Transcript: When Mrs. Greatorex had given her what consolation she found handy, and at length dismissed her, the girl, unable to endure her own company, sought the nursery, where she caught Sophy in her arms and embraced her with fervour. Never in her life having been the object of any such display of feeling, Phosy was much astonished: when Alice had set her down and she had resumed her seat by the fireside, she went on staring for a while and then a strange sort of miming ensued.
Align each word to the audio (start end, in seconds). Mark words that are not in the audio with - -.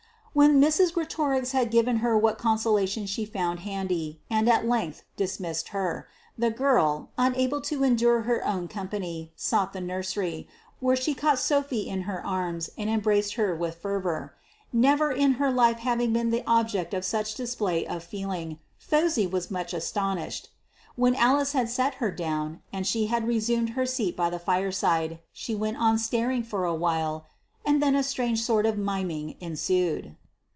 When 0.33 0.61
Mrs. 0.61 0.93
Greatorex 0.93 1.51
had 1.51 1.71
given 1.71 1.97
her 1.97 2.17
what 2.17 2.37
consolation 2.37 3.05
she 3.05 3.25
found 3.25 3.59
handy, 3.67 4.21
and 4.29 4.47
at 4.47 4.65
length 4.65 5.03
dismissed 5.17 5.67
her, 5.75 6.07
the 6.37 6.49
girl, 6.49 7.09
unable 7.17 7.59
to 7.63 7.83
endure 7.83 8.21
her 8.21 8.41
own 8.47 8.69
company, 8.69 9.33
sought 9.35 9.73
the 9.73 9.81
nursery, 9.81 10.47
where 10.79 10.95
she 10.95 11.13
caught 11.13 11.37
Sophy 11.37 11.79
in 11.81 12.03
her 12.03 12.25
arms 12.25 12.69
and 12.77 12.89
embraced 12.89 13.33
her 13.33 13.53
with 13.53 13.81
fervour. 13.81 14.33
Never 14.71 15.11
in 15.11 15.33
her 15.33 15.51
life 15.51 15.79
having 15.79 16.13
been 16.13 16.29
the 16.29 16.45
object 16.47 16.93
of 16.93 16.99
any 16.99 17.07
such 17.07 17.35
display 17.35 17.85
of 17.85 18.01
feeling, 18.01 18.57
Phosy 18.79 19.27
was 19.29 19.51
much 19.51 19.73
astonished: 19.73 20.47
when 20.95 21.13
Alice 21.13 21.51
had 21.51 21.67
set 21.67 21.95
her 21.95 22.09
down 22.09 22.61
and 22.71 22.87
she 22.87 23.07
had 23.07 23.27
resumed 23.27 23.71
her 23.71 23.85
seat 23.85 24.15
by 24.15 24.29
the 24.29 24.39
fireside, 24.39 25.19
she 25.33 25.53
went 25.55 25.75
on 25.75 25.99
staring 25.99 26.41
for 26.41 26.63
a 26.63 26.73
while 26.73 27.25
and 27.65 27.83
then 27.83 27.95
a 27.97 28.01
strange 28.01 28.41
sort 28.41 28.65
of 28.65 28.77
miming 28.77 29.35
ensued. 29.41 30.15